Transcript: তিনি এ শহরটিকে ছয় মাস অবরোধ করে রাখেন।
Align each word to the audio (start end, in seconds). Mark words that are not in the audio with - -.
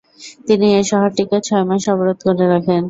তিনি 0.47 0.67
এ 0.71 0.89
শহরটিকে 0.89 1.37
ছয় 1.47 1.65
মাস 1.69 1.83
অবরোধ 1.93 2.19
করে 2.25 2.45
রাখেন। 2.53 2.79